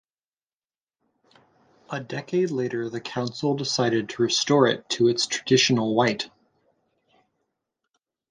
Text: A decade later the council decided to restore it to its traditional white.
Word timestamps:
A 1.91 1.99
decade 1.99 2.49
later 2.49 2.89
the 2.89 2.99
council 2.99 3.55
decided 3.55 4.09
to 4.09 4.23
restore 4.23 4.65
it 4.65 4.89
to 4.89 5.07
its 5.07 5.27
traditional 5.27 5.93
white. 5.93 6.31